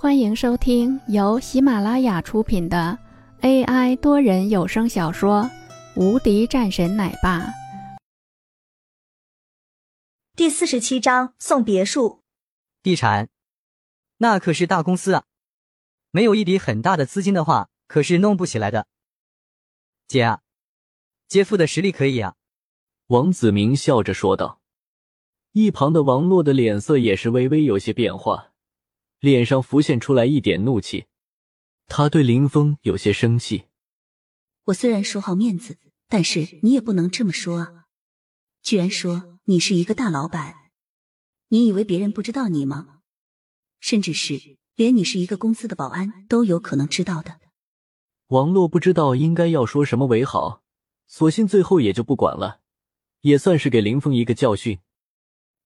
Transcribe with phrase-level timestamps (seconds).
[0.00, 2.96] 欢迎收听由喜马拉雅出品的
[3.40, 5.42] AI 多人有声小说
[5.96, 7.40] 《无敌战神奶爸》
[10.36, 12.22] 第四十七章送别墅。
[12.80, 13.28] 地产，
[14.18, 15.24] 那可是大公司啊，
[16.12, 18.86] 没有一笔很大的资金的话，可是弄不起来的。
[20.06, 20.42] 姐啊，
[21.26, 22.36] 姐夫的实力可以啊。
[23.08, 24.60] 王子明笑着说道。
[25.50, 28.47] 一旁的王洛的脸色也是微微有些变化，
[29.20, 31.06] 脸上浮现出来一点怒气。
[31.86, 33.64] 他对林峰有些生气。
[34.64, 37.86] 我虽然说好面子，但是你也不能这么说啊！
[38.62, 40.54] 居然说你是一个大老板，
[41.48, 43.00] 你以为别人不知道你吗？
[43.80, 47.40] 甚至是连你是一个公司的保安都有可能知道的。
[48.26, 50.62] 王洛不知道应该要说什么为好，
[51.06, 52.60] 索性最后也就不管了，
[53.22, 54.80] 也算是给林峰一个教训。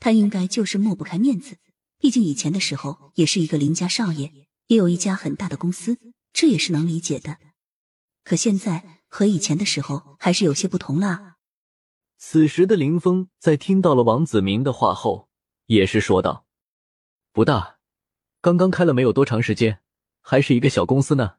[0.00, 1.58] 他应该就是抹不开面子，
[1.98, 5.98] 毕竟以前的时候也是一个林家少爷，也有一家很大的公司，
[6.32, 7.38] 这也是能理解的。
[8.22, 11.36] 可现在和以前的时候还是有些不同啦。
[12.16, 15.28] 此时的林峰在听到了王子明的话后，
[15.66, 16.46] 也是说道
[17.32, 17.78] ：“不大，
[18.40, 19.80] 刚刚开了没有多长时间，
[20.20, 21.36] 还是一个小公司呢。”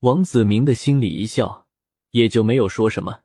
[0.00, 1.66] 王子明的心里一笑，
[2.10, 3.20] 也就没有说什么。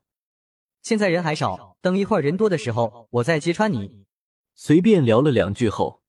[0.82, 4.04] 现在人还少，等一会儿人多的时候，我再揭穿你。
[4.54, 6.02] 随便聊了两句后，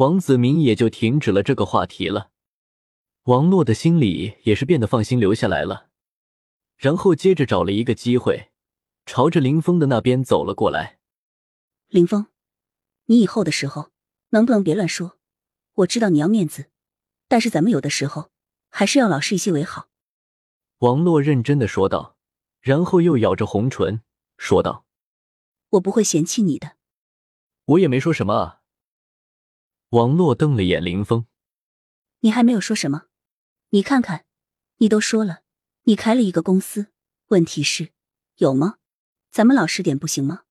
[0.00, 2.30] 王子明也就停止了这个话题了。
[3.24, 5.90] 王洛的心里也是变得放心，留下来了。
[6.78, 8.48] 然后接着找了一个机会，
[9.04, 10.98] 朝着林峰的那边走了过来。
[11.88, 12.28] 林峰，
[13.06, 13.90] 你以后的时候
[14.30, 15.18] 能不能别乱说？
[15.74, 16.70] 我知道你要面子，
[17.28, 18.30] 但是咱们有的时候
[18.70, 19.88] 还是要老实一些为好。
[20.78, 22.16] 王洛认真的说道，
[22.62, 24.00] 然后又咬着红唇
[24.38, 24.86] 说道
[25.76, 26.78] ：“我不会嫌弃你的。”
[27.66, 28.59] 我也没说什么啊。
[29.90, 31.26] 王洛瞪了眼林峰
[32.20, 33.06] ：“你还没有说什么？
[33.70, 34.24] 你看看，
[34.76, 35.42] 你都说了，
[35.82, 36.92] 你开了一个公司，
[37.28, 37.90] 问题是
[38.36, 38.76] 有吗？
[39.32, 40.44] 咱们老实点不行吗？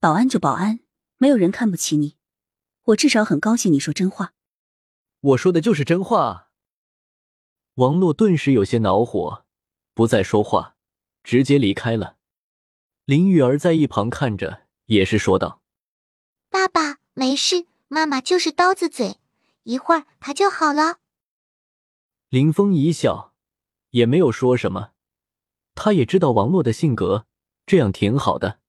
[0.00, 0.80] 保安就保安，
[1.18, 2.16] 没有人看不起你。
[2.86, 4.34] 我至少很高兴你说真话。
[5.20, 6.48] 我说的就是真话啊。”
[7.74, 9.46] 王洛顿时有些恼火，
[9.94, 10.74] 不再说话，
[11.22, 12.16] 直接离开了。
[13.04, 15.62] 林玉儿在一旁看着，也是说道。
[16.48, 19.16] 爸爸没事，妈妈就是刀子嘴，
[19.64, 20.98] 一会儿她就好了。
[22.28, 23.34] 林峰一笑，
[23.90, 24.92] 也没有说什么。
[25.74, 27.26] 他也知道王洛的性格，
[27.66, 28.60] 这样挺好的。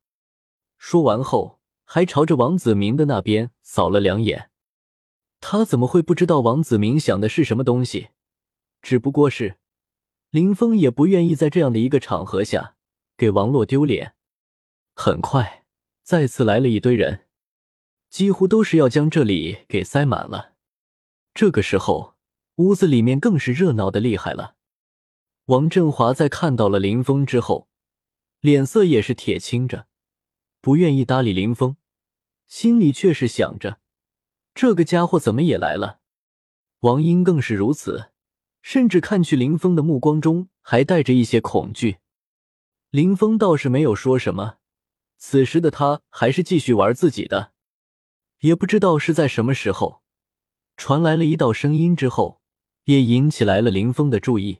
[0.79, 4.49] 说完后，还朝着王子明的那边扫了两眼。
[5.39, 8.09] 他怎么会不知道王子明想的是什么东西？
[8.81, 9.59] 只不过是
[10.31, 12.75] 林峰也不愿意在这样的一个场合下
[13.15, 14.15] 给王洛丢脸。
[14.95, 15.63] 很快，
[16.01, 17.27] 再次来了一堆人。
[18.11, 20.53] 几乎都是要将这里给塞满了。
[21.33, 22.15] 这个时候，
[22.55, 24.55] 屋子里面更是热闹的厉害了。
[25.45, 27.69] 王振华在看到了林峰之后，
[28.41, 29.87] 脸色也是铁青着，
[30.59, 31.77] 不愿意搭理林峰，
[32.47, 33.79] 心里却是想着：
[34.53, 36.01] 这个家伙怎么也来了？
[36.81, 38.11] 王英更是如此，
[38.61, 41.99] 甚至看去林峰的目光中还带着一些恐惧。
[42.89, 44.57] 林峰倒是没有说什么，
[45.17, 47.53] 此时的他还是继续玩自己的。
[48.41, 50.01] 也不知道是在什么时候，
[50.75, 52.39] 传来了一道声音之后，
[52.85, 54.57] 也引起来了林峰的注意。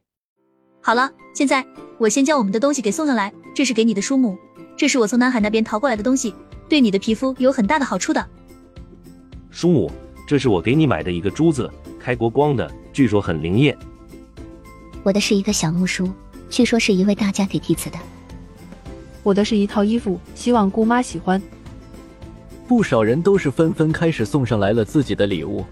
[0.81, 1.66] 好了，现在
[1.97, 3.34] 我先将我们的东西给送上来。
[3.56, 4.38] 这是给你的书目，
[4.78, 6.34] 这是我从南海那边淘过来的东西，
[6.70, 8.30] 对你的皮肤有很大的好处的。
[9.50, 9.91] 书母，
[10.28, 11.68] 这是我给你买的一个珠子，
[12.00, 13.75] 开国光的，据说很灵验。
[15.02, 16.08] 我的是一个小木梳，
[16.52, 17.97] 据说是一位大家给弟子的。
[19.24, 21.41] 我的是一套衣服，希望姑妈喜欢。
[22.72, 25.66] 不少人都是纷纷开始送上来了自己的礼物，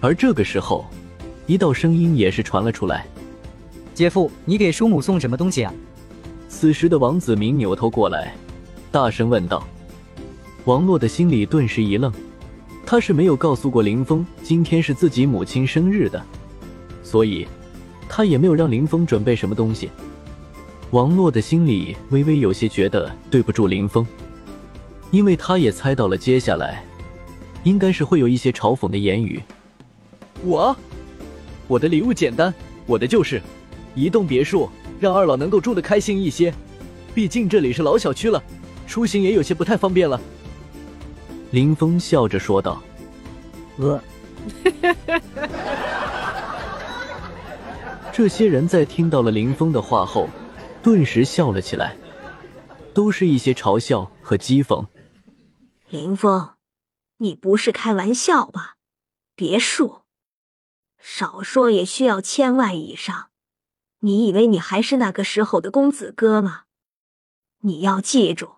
[0.00, 0.86] 而这个时候，
[1.46, 3.06] 一道声音也是传了出来
[3.92, 5.70] ：“姐夫，你给叔母送什么东西啊？”
[6.48, 8.34] 此时的王子明扭头过来，
[8.90, 9.62] 大声问道。
[10.64, 12.10] 王洛的心里顿时一愣，
[12.86, 16.24] 他是没有告诉过林峰今天是自己母亲生日的，
[17.02, 17.46] 所以
[18.08, 19.90] 他也没有让林峰准备什么东西。
[20.90, 24.06] 王洛的心里微微有些觉得对不住林峰。
[25.10, 26.84] 因为他也猜到了，接下来
[27.64, 29.42] 应该是会有一些嘲讽的言语。
[30.44, 30.76] 我，
[31.66, 32.52] 我的礼物简单，
[32.86, 33.40] 我的就是
[33.94, 34.68] 一栋别墅，
[35.00, 36.52] 让二老能够住得开心一些。
[37.14, 38.42] 毕竟这里是老小区了，
[38.86, 40.20] 出行也有些不太方便了。
[41.50, 42.80] 林峰笑着说道。
[43.78, 44.00] 呃，
[48.12, 50.28] 这些人在听到了林峰的话后，
[50.82, 51.96] 顿时笑了起来，
[52.92, 54.84] 都是一些嘲笑和讥讽。
[55.90, 56.54] 林峰，
[57.16, 58.76] 你不是开玩笑吧？
[59.34, 60.02] 别墅，
[60.98, 63.30] 少说也需要千万以上。
[64.00, 66.64] 你以为你还是那个时候的公子哥吗？
[67.60, 68.56] 你要记住，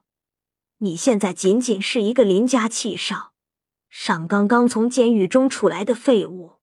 [0.79, 3.33] 你现在仅仅是一个邻家气少，
[3.89, 6.55] 上刚刚从监狱中出来的废物。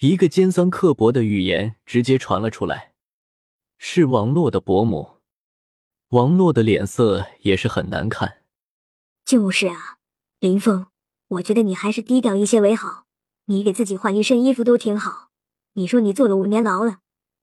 [0.00, 2.94] 一个尖酸刻薄的语言直接传了出来，
[3.78, 5.20] 是王洛的伯母。
[6.08, 8.42] 王洛的脸色也是很难看。
[9.26, 9.98] 就是啊，
[10.38, 10.86] 林峰，
[11.26, 13.06] 我觉得你还是低调一些为好。
[13.46, 15.30] 你给自己换一身衣服都挺好。
[15.72, 17.00] 你说你坐了五年牢了，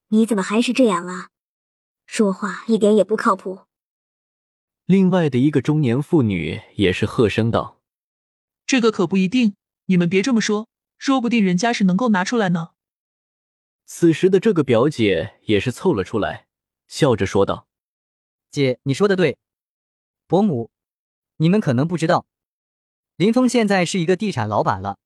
[0.07, 1.29] 你怎么还是这样啊？
[2.05, 3.63] 说话一点也不靠谱。
[4.85, 7.81] 另外的一个中年妇女也是喝声道
[8.65, 9.55] ：“这个可不一定，
[9.87, 12.69] 你们别这么说。”说不定人家是能够拿出来呢。
[13.85, 16.47] 此时的这个表姐也是凑了出来，
[16.87, 17.67] 笑着说道
[18.49, 19.37] ：“姐，你说的对。
[20.27, 20.71] 伯母，
[21.43, 22.25] 你们可能不知道，
[23.17, 24.97] 林峰现在是一个地产老板了，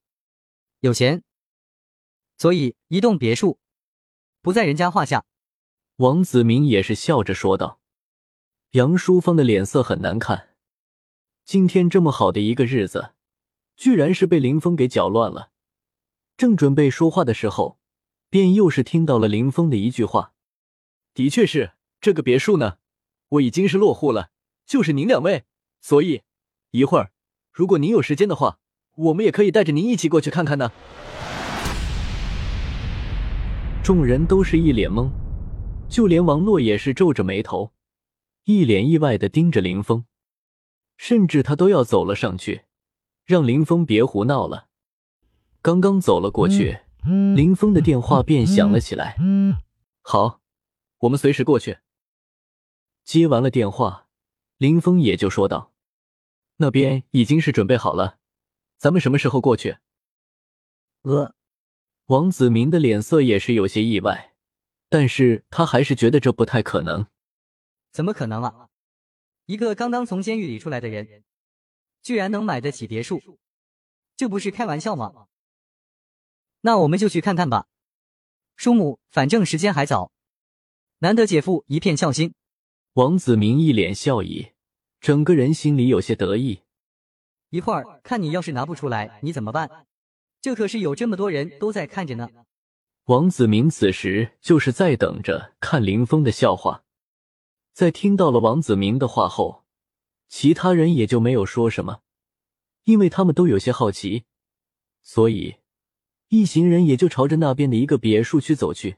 [0.82, 1.24] 有钱，
[2.38, 3.58] 所以一栋别墅
[4.44, 5.26] 不在人家话下。”
[5.98, 7.80] 王子明也是笑着说道
[8.78, 10.56] ：“杨淑芳的脸色很难看，
[11.44, 13.16] 今天这么好的一个日子，
[13.76, 15.50] 居然是被林峰给搅乱了。”
[16.38, 17.80] 正准备说话的时候，
[18.30, 20.36] 便又是听到了林峰的一句话
[21.16, 22.78] ：“的确是这个别墅呢，
[23.30, 24.30] 我已经是落户了，
[24.68, 25.46] 就是您两位，
[25.82, 26.22] 所以
[26.72, 27.12] 一会儿
[27.52, 28.60] 如果您有时间的话，
[28.96, 30.72] 我们也可以带着您一起过去看看呢。”
[33.84, 35.10] 众人都是一脸懵，
[35.88, 37.72] 就连王洛也是皱着眉头，
[38.44, 40.04] 一脸意外的盯着林峰，
[40.98, 42.64] 甚至他都要走了上去，
[43.24, 44.68] 让林峰别胡闹了。
[45.62, 46.80] 刚刚走了过去，
[47.36, 49.16] 林峰的电话便响了起来。
[50.02, 50.42] 好，
[51.00, 51.78] 我们随时过去。
[53.06, 54.08] 接完了电话，
[54.58, 55.72] 林峰也就说道
[56.58, 58.20] ：“那边已经是准备好了，
[58.78, 59.78] 咱们什么时候过去？”
[61.04, 61.34] 呃，
[62.08, 64.36] 王子明的脸色也是有些意外，
[64.90, 67.08] 但是他还是觉得这不太可能。
[67.92, 68.70] 怎么可能啊？
[69.46, 71.24] 一个刚刚从监狱里出来的人，
[72.02, 73.40] 居然能买得起别墅，
[74.16, 75.28] 这不是开玩笑吗？
[76.62, 77.68] 那我们就去看看吧，
[78.56, 80.12] 叔母，反正时间还早，
[81.00, 82.34] 难得姐夫一片孝心。
[82.94, 84.54] 王子明一脸笑意，
[85.00, 86.62] 整个人心里有些得意。
[87.50, 89.86] 一会儿看你要是拿不出来，你怎么办？
[90.42, 92.30] 这可是有这么多人都在看着呢。
[93.06, 96.84] 王子明此时就是在等着看林峰的笑话。
[97.74, 99.64] 在听到了王子明的话后，
[100.28, 102.02] 其他人也就没有说什么，
[102.84, 104.26] 因为他们都有些好奇，
[105.02, 105.56] 所以。
[106.30, 108.98] 一行人也就朝着那边的一个别墅区走去。